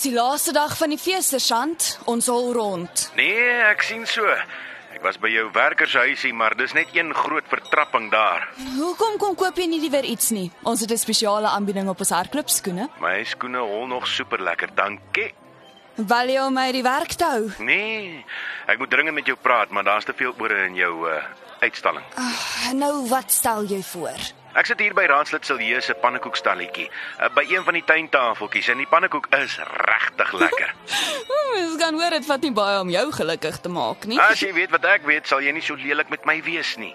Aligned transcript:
Dis 0.00 0.14
die 0.14 0.16
laaste 0.16 0.54
dag 0.56 0.72
van 0.78 0.94
die 0.94 0.96
fees, 0.96 1.26
sergeant. 1.28 1.98
Ons 2.08 2.30
hol 2.32 2.54
rond. 2.56 3.02
Nee, 3.18 3.50
ek 3.68 3.82
sien 3.84 4.06
so. 4.08 4.24
Ek 4.96 5.02
was 5.04 5.18
by 5.20 5.28
jou 5.28 5.42
werkershuisie, 5.52 6.30
maar 6.32 6.56
dis 6.56 6.72
net 6.72 6.94
een 6.96 7.12
groot 7.12 7.44
vertrapping 7.52 8.06
daar. 8.08 8.46
Hoekom 8.78 9.18
kom 9.20 9.36
koop 9.36 9.60
jy 9.60 9.66
nie 9.68 9.82
liewer 9.82 10.08
iets 10.08 10.30
nie? 10.32 10.46
Ons 10.64 10.80
het 10.80 10.90
'n 10.96 10.96
spesiale 10.96 11.52
aanbieding 11.52 11.92
op 11.92 12.00
ons 12.00 12.14
hardloopskoene. 12.16 12.88
My 12.98 13.24
skoene 13.24 13.58
hol 13.60 13.86
nog 13.92 14.08
super 14.08 14.40
lekker, 14.40 14.72
dankie. 14.74 15.34
Wil 15.96 16.28
jy 16.32 16.40
om 16.46 16.54
my 16.54 16.72
die 16.72 16.82
werk 16.82 17.12
te 17.12 17.24
hou? 17.24 17.52
Nee, 17.58 18.24
ek 18.66 18.78
moet 18.78 18.90
dringend 18.90 19.14
met 19.14 19.26
jou 19.26 19.36
praat, 19.36 19.68
maar 19.68 19.84
daar's 19.84 20.04
te 20.04 20.14
veel 20.16 20.34
ore 20.38 20.64
in 20.64 20.74
jou 20.74 21.10
uh, 21.10 21.22
uitstalling. 21.60 22.04
Nou 22.72 23.08
wat 23.08 23.30
stel 23.30 23.64
jy 23.64 23.82
voor? 23.82 24.39
Ek 24.58 24.66
sit 24.66 24.80
hier 24.82 24.94
by 24.98 25.04
Raadslid 25.06 25.46
Silje 25.46 25.78
se 25.80 25.94
pannekoekstalletjie, 25.94 26.88
uh, 27.20 27.28
by 27.34 27.44
een 27.46 27.62
van 27.62 27.76
die 27.78 27.84
tuintafeltjies 27.86 28.68
en 28.72 28.80
die 28.82 28.88
pannekoek 28.90 29.28
is 29.38 29.54
regtig 29.62 30.32
lekker. 30.32 30.72
Mens 31.54 31.76
kan 31.78 31.94
hoor 31.94 32.10
dit 32.10 32.26
vat 32.26 32.42
nie 32.42 32.50
baie 32.54 32.80
om 32.82 32.90
jou 32.90 33.04
gelukkig 33.14 33.60
te 33.62 33.70
maak 33.70 34.08
nie. 34.10 34.18
As 34.22 34.42
jy 34.42 34.50
weet 34.56 34.74
wat 34.74 34.88
ek 34.90 35.06
weet, 35.06 35.30
sal 35.30 35.42
jy 35.44 35.54
nie 35.54 35.62
so 35.62 35.78
lelik 35.78 36.10
met 36.10 36.26
my 36.26 36.40
wees 36.46 36.74
nie. 36.82 36.90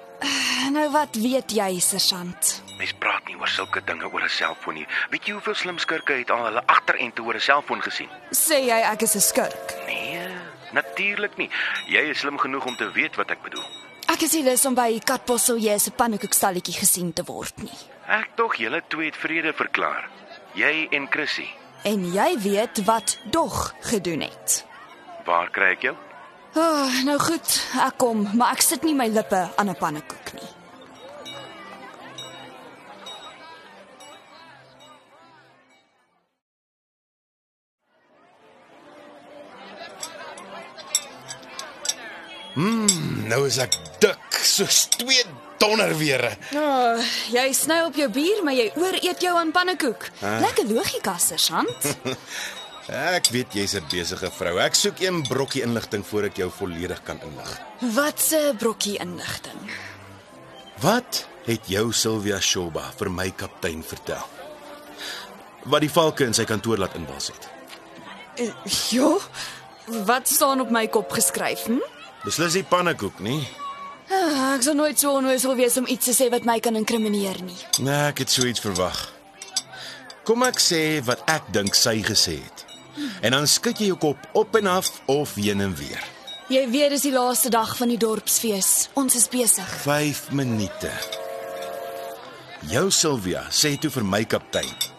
Nou 0.76 0.90
wat 0.92 1.16
weet 1.16 1.56
jy, 1.56 1.70
sergeant? 1.84 2.52
Mens 2.80 2.92
praat 3.00 3.24
nie 3.30 3.38
oor 3.40 3.52
sulke 3.52 3.84
dinge 3.88 4.08
oor 4.12 4.24
'n 4.24 4.30
selfoon 4.30 4.76
nie. 4.82 4.88
Weet 5.12 5.28
jy 5.28 5.38
hoeveel 5.38 5.56
slim 5.56 5.80
skurke 5.80 6.20
het 6.20 6.32
al 6.32 6.46
hulle 6.50 6.64
agterend 6.66 7.20
oor 7.20 7.36
'n 7.36 7.40
selfoon 7.40 7.82
gesien? 7.82 8.10
Sê 8.32 8.60
jy 8.68 8.80
ek 8.92 9.02
is 9.02 9.16
'n 9.16 9.22
skurk? 9.22 9.76
Nee, 9.88 10.28
natuurlik 10.74 11.38
nie. 11.38 11.50
Jy 11.88 12.10
is 12.12 12.20
slim 12.20 12.38
genoeg 12.38 12.66
om 12.66 12.76
te 12.76 12.92
weet 12.92 13.16
wat 13.16 13.32
ek 13.32 13.44
bedoel. 13.44 13.64
Ek 14.16 14.22
is 14.24 14.32
nie 14.32 14.46
lus 14.46 14.62
om 14.64 14.76
by 14.78 14.94
Katbosselje 15.04 15.74
se 15.84 15.92
pannekoekstalletjie 15.92 16.78
gesien 16.78 17.10
te 17.12 17.26
word 17.28 17.58
nie. 17.60 17.80
Ek 18.08 18.30
tog 18.40 18.54
julle 18.56 18.80
twee 18.88 19.10
het 19.10 19.18
vrede 19.20 19.52
verklaar. 19.52 20.06
Jy 20.56 20.86
en 20.96 21.10
Chrissy. 21.12 21.50
En 21.84 22.06
jy 22.14 22.30
weet 22.40 22.80
wat 22.88 23.18
dog 23.36 23.74
gedoen 23.90 24.24
het. 24.24 24.62
Waar 25.28 25.52
kry 25.52 25.74
ek 25.76 25.84
jou? 25.90 25.96
Oh, 26.56 26.96
nou 27.04 27.18
goed, 27.20 27.58
ek 27.84 28.00
kom, 28.00 28.24
maar 28.40 28.56
ek 28.56 28.64
sit 28.64 28.88
nie 28.88 28.96
my 28.96 29.10
lippe 29.12 29.50
aan 29.60 29.68
'n 29.68 29.76
pannekoek 29.84 30.32
nie. 30.40 30.54
Nou 43.28 43.44
is 43.48 43.58
ek 43.60 43.74
dik 44.06 44.38
soos 44.46 44.86
twee 44.98 45.24
donderwere. 45.62 46.34
Oh, 46.54 47.02
jy 47.34 47.48
sny 47.56 47.80
op 47.88 47.96
jou 47.98 48.10
bier, 48.14 48.44
maar 48.46 48.54
jy 48.58 48.68
ooreet 48.78 49.24
jou 49.24 49.34
aan 49.40 49.52
pannekoek. 49.56 50.10
Lekker 50.22 50.68
logika, 50.70 51.18
sergeant. 51.18 51.90
Ek 53.18 53.32
weet 53.34 53.56
jy's 53.58 53.74
'n 53.74 53.88
besige 53.90 54.30
vrou. 54.30 54.60
Ek 54.62 54.76
soek 54.78 55.00
een 55.02 55.24
brokkie 55.26 55.64
inligting 55.66 56.04
voor 56.06 56.28
ek 56.30 56.38
jou 56.38 56.52
volledig 56.54 57.02
kan 57.04 57.18
inlig. 57.26 57.52
wat 57.98 58.22
'n 58.32 58.56
brokkie 58.58 59.00
inligting. 59.02 59.58
Wat 60.82 61.26
het 61.46 61.66
jou 61.66 61.92
Sylvia 61.94 62.40
Shoba 62.40 62.92
vir 62.98 63.10
my 63.12 63.32
kaptein 63.32 63.84
vertel? 63.84 64.22
Wat 65.66 65.82
die 65.82 65.90
valke 65.90 66.26
in 66.26 66.34
sy 66.34 66.44
kantoor 66.46 66.78
laat 66.78 66.94
inbals 66.96 67.28
het. 67.34 67.50
Uh, 68.38 68.52
jo, 68.92 69.22
wat 70.06 70.28
staan 70.28 70.62
op 70.62 70.70
my 70.70 70.88
kop 70.88 71.12
geskryf? 71.12 71.66
Hm? 71.66 71.82
Beslis 72.24 72.54
nie 72.54 72.64
pannekoek 72.64 73.20
nie. 73.20 73.48
Ah, 74.12 74.54
ek 74.54 74.64
sal 74.66 74.78
nooit 74.78 75.00
so 75.00 75.16
onnoosel 75.18 75.56
wees 75.58 75.78
om 75.82 75.88
iets 75.90 76.06
te 76.06 76.14
sê 76.14 76.30
wat 76.34 76.46
my 76.46 76.60
kan 76.64 76.78
inkrimineer 76.78 77.40
nie. 77.44 77.58
Nee, 77.82 78.02
ek 78.12 78.24
het 78.26 78.34
so 78.34 78.46
iets 78.46 78.62
verwag. 78.64 79.00
Kom 80.26 80.44
ek 80.46 80.62
sê 80.62 80.82
wat 81.06 81.24
ek 81.30 81.50
dink 81.54 81.78
sy 81.78 82.00
gesê 82.06 82.38
het. 82.42 82.66
En 83.26 83.36
dan 83.36 83.48
skud 83.50 83.82
jy 83.82 83.92
jou 83.92 83.98
kop 84.00 84.22
op 84.38 84.56
en 84.56 84.70
af 84.72 84.90
of 85.12 85.36
heen 85.36 85.62
en 85.62 85.76
weer. 85.76 86.02
Jy 86.50 86.64
weet 86.70 86.94
dis 86.94 87.08
die 87.08 87.14
laaste 87.16 87.50
dag 87.50 87.74
van 87.78 87.90
die 87.90 87.98
dorpsfees. 87.98 88.90
Ons 88.94 89.18
is 89.18 89.28
besig. 89.30 89.70
5 89.84 90.30
minute. 90.32 90.92
Jou 92.70 92.90
Sylvia 92.94 93.48
sê 93.50 93.76
toe 93.82 93.90
vir 93.94 94.06
my 94.06 94.24
kaptein. 94.30 94.95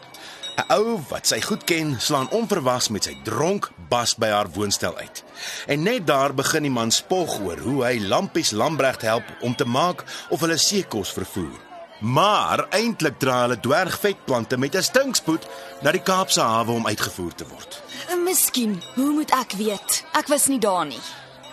'n 0.56 0.72
Ou 0.72 1.00
wat 1.09 1.27
sy 1.27 1.41
goed 1.41 1.65
ken, 1.65 1.97
slaan 2.00 2.31
onverwags 2.31 2.89
met 2.89 3.05
sy 3.05 3.15
dronk 3.25 3.71
bas 3.89 4.15
by 4.17 4.31
haar 4.33 4.49
woonstel 4.50 4.97
uit. 4.97 5.25
En 5.67 5.83
net 5.83 6.06
daar 6.06 6.34
begin 6.34 6.62
die 6.62 6.72
man 6.72 6.91
spog 6.91 7.41
oor 7.41 7.59
hoe 7.59 7.84
hy 7.84 7.99
Lampies 8.00 8.50
Lambregt 8.50 9.03
help 9.03 9.25
om 9.41 9.56
te 9.56 9.65
maak 9.65 10.05
of 10.28 10.41
hulle 10.41 10.56
seekos 10.56 11.12
vervoer. 11.12 11.61
Maar 12.00 12.67
eintlik 12.71 13.19
dra 13.19 13.41
hulle 13.41 13.61
dwergvetplante 13.61 14.56
met 14.59 14.75
'n 14.77 14.83
stinkspoed 14.83 15.47
na 15.83 15.93
die 15.93 16.03
Kaapse 16.03 16.41
hawe 16.41 16.73
om 16.73 16.87
uitgevoer 16.87 17.34
te 17.34 17.47
word. 17.49 17.83
Uh, 18.11 18.25
Miskien, 18.25 18.83
hoe 18.94 19.12
moet 19.12 19.31
ek 19.31 19.53
weet? 19.53 20.05
Ek 20.12 20.27
was 20.27 20.47
nie 20.47 20.59
daar 20.59 20.87
nie. 20.87 21.00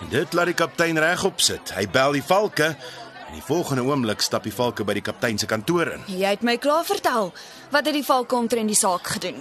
En 0.02 0.10
dit 0.10 0.34
laat 0.34 0.46
die 0.46 0.54
kaptein 0.54 0.98
regop 0.98 1.42
sit. 1.42 1.72
Hy 1.76 1.88
bel 1.88 2.12
die 2.12 2.24
valke 2.24 2.76
en 3.34 3.40
die 3.40 3.48
volgende 3.48 3.82
oomblik 3.82 4.22
stap 4.22 4.46
die 4.46 4.54
valke 4.54 4.86
by 4.86 4.94
die 4.94 5.02
kaptein 5.02 5.40
se 5.42 5.48
kantoor 5.50 5.90
in. 5.96 6.04
Jy 6.06 6.36
het 6.36 6.44
my 6.46 6.54
klaar 6.62 6.86
vertel 6.86 7.32
wat 7.74 7.88
het 7.90 7.96
die 7.96 8.06
valke 8.06 8.38
omtrent 8.38 8.70
die 8.70 8.78
saak 8.78 9.10
gedoen. 9.16 9.40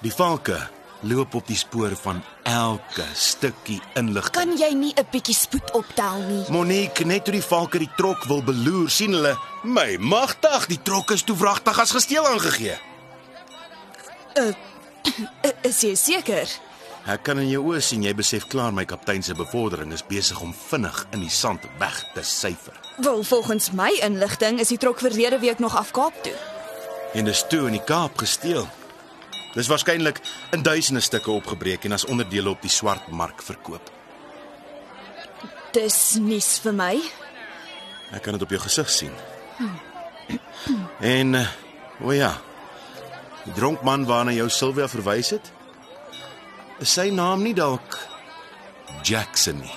Die 0.00 0.12
valke 0.12 0.56
loop 1.04 1.34
op 1.36 1.44
die 1.44 1.58
spoor 1.58 1.92
van 2.00 2.22
elke 2.48 3.04
stukkie 3.12 3.82
inligting. 4.00 4.38
Kan 4.38 4.56
jy 4.56 4.72
nie 4.72 4.94
'n 4.96 5.06
bietjie 5.12 5.34
spoed 5.36 5.74
optel 5.74 6.22
nie? 6.24 6.44
Monique, 6.48 7.04
net 7.04 7.24
toe 7.24 7.32
die 7.32 7.44
valke 7.44 7.78
die 7.78 7.90
trok 7.96 8.24
wil 8.24 8.42
beloer, 8.42 8.88
sien 8.88 9.12
hulle, 9.12 9.36
my 9.62 9.96
magtig, 10.00 10.66
die 10.66 10.82
trok 10.82 11.10
is 11.10 11.22
toe 11.22 11.36
vragtig 11.36 11.78
as 11.78 11.90
gesteel 11.90 12.26
aangegee. 12.26 12.78
Uh, 14.38 14.52
is 15.68 15.80
jy 15.80 15.94
seker? 15.94 16.48
Ek 17.04 17.20
kan 17.20 17.36
in 17.36 17.50
jou 17.50 17.60
oë 17.68 17.82
sien 17.84 18.00
jy 18.00 18.14
besef 18.16 18.46
klaar 18.48 18.72
my 18.72 18.86
kaptein 18.88 19.20
se 19.22 19.34
bevordering 19.36 19.90
is 19.92 20.02
besig 20.08 20.38
om 20.40 20.54
vinnig 20.56 21.02
in 21.12 21.20
die 21.20 21.32
sand 21.32 21.66
weg 21.76 21.98
te 22.14 22.22
syfer. 22.24 22.78
Wel, 22.96 23.20
volgens 23.28 23.74
my 23.76 23.90
inligting 24.06 24.56
is 24.62 24.70
die 24.72 24.78
trok 24.80 25.02
verlede 25.04 25.36
week 25.42 25.60
nog 25.60 25.76
af 25.76 25.90
Kaap 25.92 26.16
toe. 26.24 26.32
En 27.12 27.28
dis 27.28 27.42
toe 27.52 27.66
in 27.68 27.76
die 27.76 27.84
Kaap 27.84 28.16
gesteel. 28.22 28.64
Dis 29.52 29.68
waarskynlik 29.68 30.22
in 30.56 30.64
duisende 30.64 31.02
stukke 31.04 31.30
opgebreek 31.30 31.84
en 31.84 31.92
as 31.92 32.06
onderdele 32.08 32.54
op 32.54 32.64
die 32.64 32.72
swart 32.72 33.10
mark 33.12 33.44
verkoop. 33.44 33.90
Dis 35.76 35.98
nuus 36.22 36.54
vir 36.64 36.74
my. 36.78 36.94
Ek 38.16 38.24
kan 38.24 38.38
dit 38.38 38.46
op 38.46 38.54
jou 38.56 38.62
gesig 38.64 38.88
sien. 38.90 39.12
En 41.04 41.36
uh, 41.36 41.44
o 42.00 42.16
ja. 42.16 42.32
Die 43.44 43.52
dronkman 43.52 44.08
waarna 44.08 44.32
jou 44.32 44.48
Sylvia 44.48 44.88
verwys 44.88 45.34
het, 45.36 45.52
is 46.80 46.92
sy 46.92 47.10
naam 47.14 47.42
nie 47.42 47.54
dalk 47.54 47.98
Jackson 49.04 49.60
nie. 49.60 49.74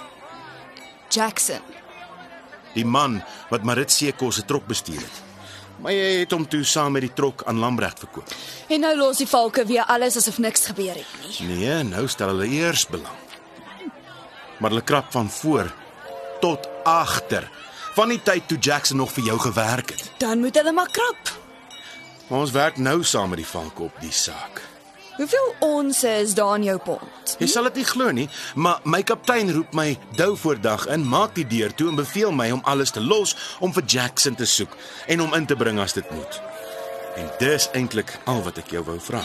Jackson. 1.10 1.62
Die 2.76 2.86
man 2.86 3.22
wat 3.52 3.66
Maritsie 3.68 4.12
kos 4.16 4.40
se 4.40 4.46
trok 4.46 4.68
bestuur 4.68 5.02
het. 5.02 5.24
Maar 5.82 5.94
jy 5.94 6.06
het 6.24 6.34
hom 6.34 6.48
toe 6.50 6.64
saam 6.66 6.96
met 6.98 7.06
die 7.06 7.14
trok 7.14 7.44
aan 7.46 7.60
Lambregt 7.62 8.00
verkoop. 8.02 8.32
En 8.74 8.82
nou 8.82 8.96
los 8.98 9.22
die 9.22 9.30
valke 9.30 9.66
weer 9.70 9.86
alles 9.86 10.18
asof 10.18 10.40
niks 10.42 10.66
gebeur 10.72 10.96
het 10.98 11.18
nie. 11.22 11.50
Nee, 11.52 11.84
nou 11.86 12.08
stel 12.10 12.34
hulle 12.34 12.48
eers 12.50 12.88
belang. 12.90 13.26
Maar 14.58 14.74
hulle 14.74 14.82
krap 14.82 15.12
van 15.14 15.30
voor 15.30 15.70
tot 16.42 16.70
agter. 16.84 17.50
Van 17.98 18.10
die 18.10 18.22
tyd 18.22 18.48
toe 18.48 18.58
Jackson 18.58 18.98
nog 18.98 19.14
vir 19.14 19.30
jou 19.30 19.38
gewerk 19.40 19.94
het. 19.94 20.10
Dan 20.22 20.40
moet 20.40 20.56
hulle 20.58 20.74
maar 20.74 20.90
krap. 20.92 21.34
Maar 22.28 22.40
ons 22.40 22.52
werk 22.52 22.78
nou 22.78 23.04
saam 23.04 23.30
met 23.30 23.42
die 23.42 23.48
valke 23.48 23.86
op 23.86 24.02
die 24.02 24.12
saak. 24.12 24.62
Hoeveel 25.18 25.56
ons 25.60 26.04
is 26.04 26.34
daar 26.38 26.56
in 26.56 26.64
jou 26.64 26.78
pond? 26.78 27.32
Jy 27.42 27.48
sal 27.50 27.66
dit 27.70 27.80
nie 27.80 27.86
glo 27.90 28.12
nie, 28.14 28.28
maar 28.54 28.84
my 28.86 29.00
kaptein 29.02 29.50
roep 29.54 29.74
my 29.74 29.96
dou 30.18 30.36
voor 30.38 30.60
dag 30.62 30.86
in, 30.94 31.08
maak 31.10 31.34
die 31.34 31.46
deur 31.50 31.74
toe 31.74 31.88
en 31.90 31.98
beveel 31.98 32.36
my 32.38 32.52
om 32.54 32.62
alles 32.70 32.94
te 32.94 33.02
los 33.02 33.34
om 33.60 33.74
vir 33.74 33.86
Jackson 33.90 34.38
te 34.38 34.46
soek 34.46 34.78
en 35.10 35.26
hom 35.26 35.34
in 35.34 35.50
te 35.50 35.58
bring 35.58 35.82
as 35.82 35.98
dit 35.98 36.12
moet. 36.14 36.38
En 37.18 37.32
dis 37.42 37.70
eintlik 37.74 38.14
al 38.30 38.44
wat 38.46 38.62
ek 38.62 38.76
jou 38.78 38.84
wou 38.86 39.00
vra. 39.02 39.24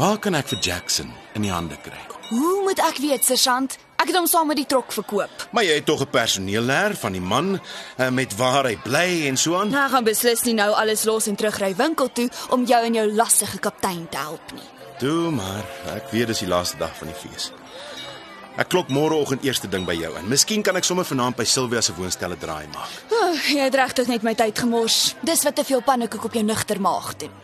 Waar 0.00 0.16
kan 0.18 0.34
ek 0.34 0.48
vir 0.54 0.64
Jackson 0.64 1.12
in 1.36 1.44
die 1.44 1.52
hande 1.52 1.76
kry? 1.84 2.00
Hoe 2.32 2.62
moet 2.64 2.80
ek 2.88 3.04
weet, 3.04 3.28
sergeant? 3.28 3.76
Ek 4.04 4.10
het 4.12 4.18
hom 4.18 4.26
saam 4.28 4.50
met 4.52 4.58
die 4.60 4.66
trok 4.68 4.90
verkoop. 4.92 5.44
Maar 5.56 5.64
jy 5.64 5.78
het 5.78 5.86
tog 5.88 6.02
'n 6.04 6.10
personeellêer 6.12 6.92
van 7.00 7.12
die 7.12 7.24
man 7.24 7.60
eh, 7.96 8.10
met 8.10 8.36
waar 8.36 8.64
hy 8.68 8.76
bly 8.76 9.26
en 9.28 9.36
so 9.36 9.56
aan. 9.56 9.70
Nou 9.70 9.88
gaan 9.90 10.04
beslis 10.04 10.42
nie 10.42 10.54
nou 10.54 10.74
alles 10.74 11.04
los 11.04 11.26
en 11.26 11.34
terugry 11.36 11.74
winkel 11.74 12.12
toe 12.12 12.28
om 12.50 12.64
jou 12.64 12.84
en 12.84 12.94
jou 12.94 13.12
lastige 13.14 13.58
kaptein 13.58 14.08
te 14.10 14.16
help 14.16 14.52
nie. 14.52 14.68
Toe 14.98 15.30
maar, 15.30 15.64
ek 15.96 16.10
weet 16.10 16.26
dis 16.26 16.38
die 16.38 16.48
laaste 16.48 16.76
dag 16.76 16.96
van 16.96 17.08
die 17.08 17.16
fees. 17.16 17.52
Ek 18.56 18.68
klop 18.68 18.88
môreoggend 18.88 19.42
eerste 19.42 19.68
ding 19.68 19.86
by 19.86 19.94
jou 19.94 20.18
in. 20.18 20.28
Miskien 20.28 20.62
kan 20.62 20.76
ek 20.76 20.84
sommer 20.84 21.04
vanaand 21.04 21.36
by 21.36 21.44
Silvia 21.44 21.80
se 21.80 21.94
woonstel 21.94 22.30
'n 22.30 22.38
draai 22.38 22.66
maak. 22.74 22.90
Oh, 23.10 23.34
jy 23.48 23.64
het 23.64 23.74
regtig 23.74 24.06
net 24.06 24.22
my 24.22 24.34
tyd 24.34 24.58
gemors. 24.58 25.14
Dis 25.22 25.42
wat 25.42 25.56
te 25.56 25.64
veel 25.64 25.80
pannekoek 25.80 26.24
op 26.24 26.32
jou 26.32 26.44
nugter 26.44 26.80
maag 26.80 27.16
doen. 27.16 27.43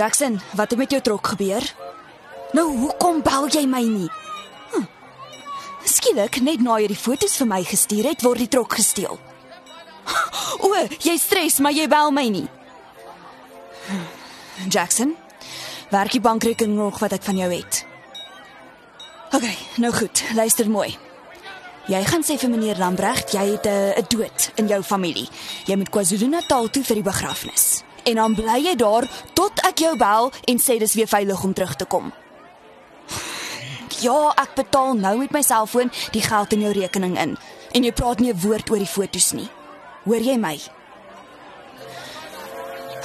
Jackson, 0.00 0.40
wat 0.50 0.70
het 0.70 0.78
met 0.78 0.90
jou 0.90 1.02
trok 1.02 1.26
gebeur? 1.26 1.74
Nou, 2.56 2.76
hoekom 2.76 3.18
bel 3.22 3.48
jy 3.52 3.66
my 3.68 3.82
nie? 3.84 4.08
Hm. 4.72 4.86
Skielik, 5.84 6.38
net 6.40 6.62
na 6.64 6.78
jy 6.80 6.86
die 6.88 6.96
foto's 6.96 7.34
vir 7.36 7.48
my 7.50 7.58
gestuur 7.68 8.08
het, 8.08 8.24
word 8.24 8.40
die 8.40 8.48
trok 8.48 8.78
gesteel. 8.80 9.18
O, 10.64 10.70
jy 11.04 11.18
stres, 11.20 11.58
maar 11.60 11.76
jy 11.76 11.84
bel 11.88 12.14
my 12.16 12.24
nie. 12.32 12.46
Jackson, 14.72 15.12
werk 15.92 16.16
die 16.16 16.22
bankrekening 16.24 16.80
nog 16.80 16.96
wat 17.04 17.18
ek 17.18 17.28
van 17.28 17.42
jou 17.42 17.50
het. 17.52 17.82
OK, 19.36 19.44
nou 19.84 19.92
goed, 19.92 20.24
luister 20.32 20.72
mooi. 20.72 20.94
Jy 21.92 22.00
gaan 22.08 22.24
sê 22.24 22.38
vir 22.40 22.54
meneer 22.54 22.80
Lambregt 22.80 23.36
jy 23.36 23.44
het 23.52 23.68
'n 23.68 24.00
'n 24.00 24.08
dood 24.08 24.50
in 24.56 24.66
jou 24.66 24.82
familie. 24.82 25.28
Jy 25.68 25.76
moet 25.76 25.92
KwaZulu-Natal 25.92 26.70
toe 26.70 26.84
vir 26.84 26.96
die 26.96 27.08
begrafnis. 27.12 27.84
En 28.10 28.18
dan 28.18 28.34
bly 28.34 28.58
jy 28.64 28.74
daar 28.78 29.06
tot 29.38 29.62
ek 29.68 29.84
jou 29.84 29.94
bel 29.98 30.32
en 30.50 30.58
sê 30.58 30.78
dis 30.82 30.96
weer 30.98 31.10
veilig 31.10 31.44
om 31.46 31.54
terug 31.54 31.76
te 31.78 31.86
kom. 31.86 32.10
Ja, 34.00 34.32
ek 34.40 34.56
betaal 34.56 34.96
nou 34.98 35.16
met 35.20 35.34
my 35.36 35.42
selfoon 35.44 35.92
die 36.14 36.24
geld 36.24 36.54
in 36.56 36.64
jou 36.66 36.72
rekening 36.74 37.18
in 37.20 37.36
en 37.70 37.86
jy 37.86 37.92
praat 37.92 38.18
nie 38.18 38.32
'n 38.32 38.40
woord 38.40 38.70
oor 38.70 38.82
die 38.82 38.94
fotos 38.96 39.32
nie. 39.32 39.48
Hoor 40.04 40.22
jy 40.24 40.36
my? 40.36 40.58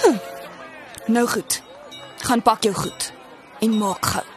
Hm. 0.02 0.18
Nou 1.08 1.28
goed. 1.28 1.62
Gaan 2.26 2.42
pak 2.42 2.64
jou 2.64 2.74
goed 2.74 3.12
en 3.60 3.78
maak 3.78 4.06
gou. 4.06 4.35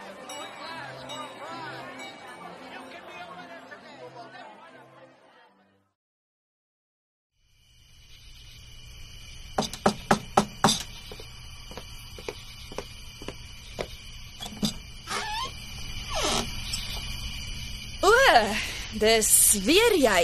Dis 18.99 19.29
weer 19.65 19.95
jy. 19.99 20.23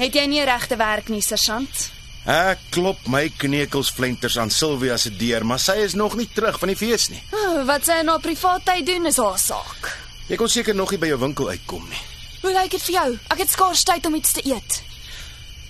Het 0.00 0.14
jy 0.14 0.26
nie 0.30 0.44
regte 0.46 0.76
werk 0.80 1.08
nie, 1.12 1.22
sergeant? 1.22 1.90
Ek 2.30 2.60
klop 2.74 3.06
my 3.08 3.30
knekels 3.40 3.90
flenters 3.96 4.36
aan 4.38 4.52
Silvia 4.52 4.96
se 5.00 5.10
deur, 5.16 5.44
maar 5.44 5.60
sy 5.60 5.78
is 5.84 5.96
nog 5.96 6.16
nie 6.20 6.28
terug 6.34 6.58
van 6.60 6.68
die 6.72 6.76
fees 6.76 7.08
nie. 7.10 7.20
Oh, 7.32 7.62
wat 7.68 7.88
sy 7.88 8.00
in 8.02 8.10
haar 8.12 8.20
privaat 8.20 8.64
tyd 8.68 8.86
doen 8.86 9.08
is 9.08 9.18
haar 9.20 9.38
saak. 9.40 9.90
Jy 10.28 10.36
kon 10.38 10.48
seker 10.52 10.76
nog 10.76 10.92
nie 10.92 11.00
by 11.00 11.10
jou 11.10 11.18
winkel 11.24 11.48
uitkom 11.50 11.88
nie. 11.88 12.02
Hoe 12.42 12.52
lyk 12.54 12.70
dit 12.76 12.84
vir 12.88 12.94
jou? 12.94 13.08
Ek 13.34 13.42
het 13.42 13.52
skaars 13.52 13.84
tyd 13.88 14.06
om 14.06 14.14
iets 14.14 14.36
te 14.36 14.44
eet. 14.46 14.82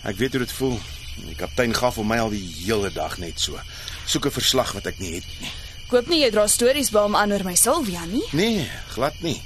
Ek 0.06 0.18
weet 0.18 0.36
hoe 0.36 0.44
dit 0.44 0.56
voel. 0.58 0.76
Die 1.20 1.36
kaptein 1.38 1.74
gaf 1.76 1.98
vir 1.98 2.06
my 2.08 2.18
al 2.22 2.34
die 2.34 2.44
hele 2.64 2.90
dag 2.94 3.18
net 3.22 3.40
so. 3.40 3.58
Soek 4.06 4.26
'n 4.26 4.38
verslag 4.38 4.72
wat 4.72 4.86
ek 4.86 4.98
nie 4.98 5.14
het 5.14 5.28
nie. 5.40 5.50
Ek 5.86 5.90
hoop 5.90 6.08
nie 6.08 6.22
jy 6.22 6.30
dra 6.30 6.46
stories 6.46 6.90
by 6.90 7.00
hom 7.00 7.16
aan 7.16 7.32
oor 7.32 7.44
my 7.44 7.54
Silvia 7.54 8.04
nie. 8.06 8.22
Nee, 8.32 8.70
glad 8.94 9.14
nie. 9.22 9.42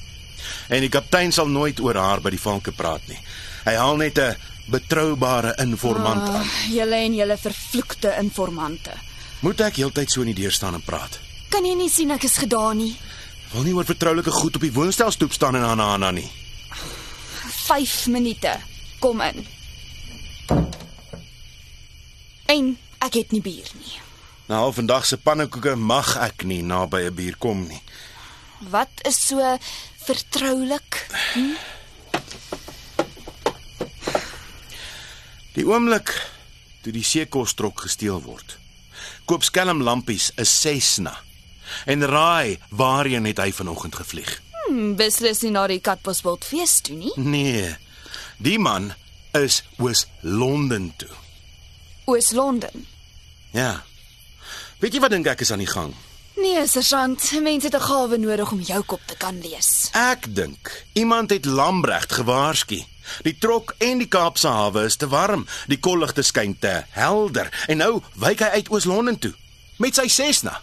En 0.69 0.81
die 0.81 0.88
kaptein 0.88 1.32
sal 1.32 1.46
nooit 1.46 1.81
oor 1.81 1.96
haar 1.96 2.20
by 2.20 2.31
die 2.31 2.41
valke 2.41 2.73
praat 2.73 3.06
nie. 3.08 3.19
Hy 3.64 3.75
haal 3.75 3.96
net 3.96 4.19
'n 4.19 4.37
betroubare 4.70 5.55
informant 5.58 6.29
aan. 6.29 6.41
Ah, 6.41 6.69
julle 6.69 6.96
en 6.96 7.14
julle 7.14 7.37
vervloekte 7.37 8.14
informante. 8.19 8.93
Moet 9.41 9.61
ek 9.61 9.76
heeltyd 9.76 10.11
so 10.11 10.20
in 10.20 10.32
die 10.32 10.43
deur 10.43 10.52
staan 10.52 10.75
en 10.75 10.82
praat? 10.82 11.19
Kan 11.49 11.64
jy 11.64 11.75
nie 11.75 11.91
sien 11.91 12.11
ek 12.11 12.25
is 12.25 12.37
gedaan 12.37 12.76
nie? 12.76 12.96
Wil 13.52 13.62
nie 13.62 13.75
oor 13.75 13.85
vertroulike 13.85 14.31
goed 14.31 14.56
op 14.56 14.61
die 14.61 14.73
woonstelstoep 14.73 15.32
staan 15.32 15.56
en 15.56 15.62
aan 15.62 15.79
Hanna 15.79 16.11
nie. 16.11 16.31
5 17.67 18.06
minute. 18.06 18.56
Kom 18.99 19.20
in. 19.20 19.46
En 22.46 22.79
ek 22.99 23.14
het 23.20 23.32
nie 23.32 23.41
bier 23.44 23.70
nie. 23.79 24.00
Na 24.49 24.56
al 24.64 24.73
vandag 24.76 25.06
se 25.06 25.17
pannekoeke 25.17 25.76
mag 25.76 26.17
ek 26.20 26.44
nie 26.44 26.62
naby 26.62 27.06
'n 27.06 27.14
bier 27.14 27.37
kom 27.38 27.67
nie. 27.69 27.81
Wat 28.71 28.89
is 29.03 29.19
so 29.27 29.59
vertroulik? 30.05 31.07
Die 35.55 35.67
oomblik 35.67 36.11
toe 36.83 36.93
die 36.93 37.05
seekostrok 37.05 37.85
gesteel 37.87 38.21
word, 38.25 38.59
koop 39.25 39.45
skelm 39.45 39.83
lampies 39.83 40.33
'n 40.37 40.45
Cessna 40.45 41.15
en 41.87 42.07
raai 42.07 42.59
waarheen 42.71 43.25
het 43.25 43.39
hy 43.39 43.53
vanoggend 43.53 43.95
gevlieg? 43.95 44.43
Hmm, 44.67 44.97
beslis 44.97 45.41
nie 45.41 45.51
na 45.51 45.67
die 45.67 45.81
Katbosveld 45.81 46.45
fees 46.45 46.81
toe 46.81 46.97
nie. 46.97 47.13
Nee. 47.17 47.77
Die 48.37 48.59
man 48.59 48.95
is 49.33 49.63
oos 49.79 50.07
Londen 50.21 50.93
toe. 50.97 51.09
Oos-London. 52.05 52.87
Ja. 53.51 53.85
Weet 54.79 54.93
jy 54.93 55.01
wat 55.01 55.11
dink 55.11 55.27
ek 55.27 55.41
is 55.41 55.51
aan 55.51 55.63
die 55.63 55.71
gang? 55.71 55.95
Nee, 56.44 56.67
sergeant, 56.69 57.41
mense 57.41 57.67
het 57.67 57.75
'n 57.75 57.81
gawe 57.81 58.17
nodig 58.17 58.52
om 58.52 58.61
jou 58.61 58.82
kop 58.82 59.00
te 59.06 59.17
kan 59.17 59.41
lees. 59.41 59.88
Ek 59.93 60.35
dink 60.35 60.85
iemand 60.93 61.31
het 61.31 61.44
Lambregt 61.44 62.12
gewaarsku. 62.12 62.85
Die 63.23 63.38
trok 63.38 63.75
en 63.79 63.99
die 63.99 64.08
Kaapse 64.08 64.49
hawe 64.49 64.85
is 64.85 64.96
te 64.96 65.08
warm, 65.08 65.46
die 65.67 65.79
kolligte 65.79 66.23
skyn 66.23 66.58
te 66.58 66.85
helder 66.91 67.64
en 67.67 67.76
nou 67.76 68.02
wyk 68.14 68.38
hy 68.38 68.46
uit 68.46 68.69
Oos-London 68.69 69.19
toe 69.19 69.35
met 69.76 69.94
sy 69.94 70.08
Cessna. 70.08 70.62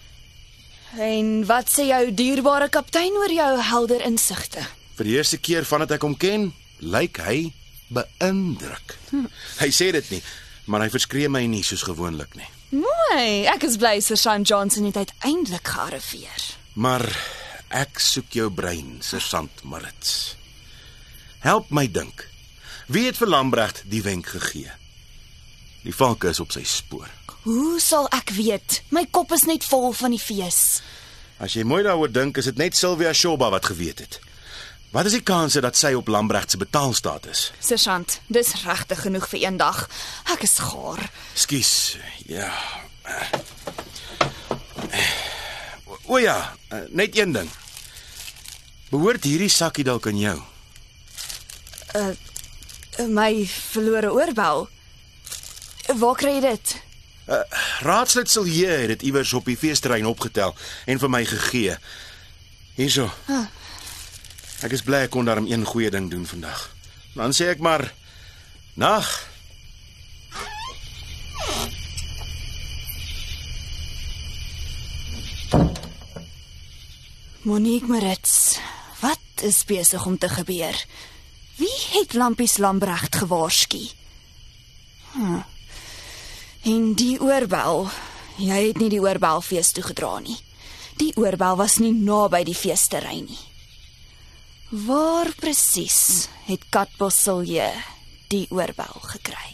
En 0.97 1.45
wat 1.45 1.69
sê 1.69 1.87
jou 1.87 2.13
dierbare 2.13 2.69
kaptein 2.69 3.11
oor 3.11 3.31
jou 3.31 3.61
helder 3.61 4.01
insigte? 4.01 4.67
Vir 4.95 5.05
die 5.05 5.15
eerste 5.15 5.37
keer 5.37 5.65
vandat 5.65 5.91
ek 5.91 6.01
hom 6.01 6.17
ken, 6.17 6.53
lyk 6.77 7.17
hy 7.17 7.53
beïndruk. 7.87 8.97
Hm. 9.09 9.25
Hy 9.57 9.69
sê 9.69 9.91
dit 9.91 10.09
nie, 10.09 10.23
maar 10.65 10.81
hy 10.81 10.89
verskree 10.89 11.29
my 11.29 11.45
nie 11.45 11.63
soos 11.63 11.83
gewoonlik 11.83 12.35
nie. 12.35 12.60
Mooi, 12.71 13.43
ek 13.51 13.65
is 13.67 13.73
bly 13.75 13.97
Sergeant 13.99 14.47
Johnson 14.47 14.85
het 14.87 14.95
uiteindelik 14.95 15.67
gearriveer. 15.67 16.43
Maar 16.79 17.03
ek 17.67 17.99
soek 17.99 18.31
jou 18.31 18.47
brein, 18.47 19.01
Sergeant 19.03 19.63
Marits. 19.67 20.37
Help 21.43 21.67
my 21.75 21.83
dink. 21.91 22.23
Wie 22.87 23.09
het 23.09 23.19
vir 23.19 23.27
Lambregt 23.27 23.83
die 23.91 23.99
wenk 24.05 24.31
gegee? 24.37 24.71
Die 25.83 25.95
valke 25.95 26.31
is 26.31 26.39
op 26.39 26.55
sy 26.55 26.63
spoor. 26.63 27.11
Hoe 27.43 27.75
sal 27.83 28.07
ek 28.15 28.31
weet? 28.39 28.79
My 28.95 29.03
kop 29.11 29.35
is 29.35 29.43
net 29.49 29.67
vol 29.67 29.91
van 29.97 30.15
die 30.15 30.23
fees. 30.23 30.79
As 31.43 31.57
jy 31.57 31.67
mooi 31.67 31.81
daaroor 31.83 32.11
dink, 32.13 32.39
is 32.39 32.47
dit 32.53 32.61
net 32.61 32.77
Sylvia 32.79 33.11
Shoba 33.11 33.51
wat 33.51 33.67
geweet 33.67 34.05
het. 34.05 34.21
Wat 34.91 35.05
is 35.07 35.13
die 35.15 35.23
kanse 35.23 35.61
dat 35.63 35.77
sy 35.79 35.93
op 35.95 36.09
Lambregt 36.11 36.51
se 36.51 36.57
betaalstaat 36.59 37.29
is? 37.31 37.45
Sergeant, 37.63 38.17
dis 38.27 38.51
regtig 38.65 39.01
genoeg 39.05 39.27
vir 39.31 39.39
een 39.45 39.57
dag. 39.57 39.85
Ek 40.33 40.43
is 40.43 40.57
gaar. 40.59 41.05
Skus. 41.33 41.97
Ja. 42.27 42.51
O, 46.11 46.19
ja, 46.19 46.35
net 46.91 47.15
een 47.15 47.31
ding. 47.31 47.47
Behoort 48.91 49.23
hierdie 49.23 49.49
sakkie 49.49 49.87
dalk 49.87 50.09
aan 50.11 50.19
jou? 50.19 50.35
My 53.07 53.45
verlore 53.47 54.11
oorbel. 54.11 54.67
Waar 56.03 56.19
kry 56.19 56.35
jy 56.35 56.43
dit? 56.49 56.75
Raadslid 57.87 58.27
Silje 58.29 58.67
het 58.67 58.91
dit 58.97 59.07
iewers 59.07 59.31
op 59.33 59.47
die 59.47 59.55
feesterrein 59.55 60.05
opgetel 60.09 60.51
en 60.85 60.99
vir 60.99 61.15
my 61.15 61.23
gegee. 61.31 61.79
Hierso. 62.75 63.07
Ek 64.61 64.75
is 64.77 64.83
bly 64.85 65.07
ek 65.07 65.13
kon 65.15 65.25
daarom 65.25 65.47
een 65.49 65.65
goeie 65.65 65.89
ding 65.89 66.05
doen 66.11 66.25
vandag. 66.29 66.69
Dan 67.17 67.33
sê 67.33 67.49
ek 67.49 67.63
maar 67.65 67.87
nag. 68.77 69.09
Monique 77.41 77.89
Marits, 77.89 78.59
wat 79.01 79.41
is 79.41 79.63
besig 79.65 80.05
om 80.05 80.17
te 80.17 80.29
gebeur? 80.29 80.77
Wie 81.57 81.77
het 81.97 82.13
Lampies 82.13 82.57
Lambregt 82.61 83.15
gewaarsku? 83.15 83.81
Hm. 85.11 85.41
En 86.69 86.93
die 86.93 87.17
oorbel, 87.17 87.89
jy 88.37 88.67
het 88.67 88.77
nie 88.77 88.93
die 88.93 89.01
oorbelfees 89.01 89.73
toe 89.73 89.83
gedra 89.89 90.19
nie. 90.21 90.37
Die 91.01 91.15
oorbel 91.17 91.57
was 91.57 91.79
nie 91.81 91.95
naby 91.97 92.43
die 92.45 92.57
feesterrein 92.57 93.25
nie. 93.25 93.45
Waar 94.71 95.27
presies 95.35 96.29
het 96.47 96.61
Katbosselje 96.71 97.65
die 98.31 98.45
oorbel 98.49 99.01
gekry? 99.03 99.49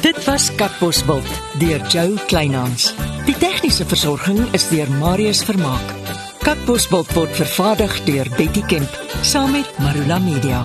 Dit 0.00 0.24
was 0.24 0.48
Katbosveld 0.54 1.28
deur 1.60 1.84
Jo 1.92 2.16
Kleinhans. 2.26 2.94
Die 3.28 3.36
tegniese 3.36 3.84
versorging 3.84 4.40
is 4.56 4.68
deur 4.72 4.88
Marius 4.96 5.44
Vermaak. 5.44 5.92
Kakbosveld 6.40 7.12
word 7.12 7.36
vervaardig 7.36 8.00
deur 8.08 8.32
Betty 8.40 8.64
Kemp 8.64 9.00
saam 9.20 9.52
met 9.52 9.78
Marula 9.78 10.18
Media. 10.18 10.64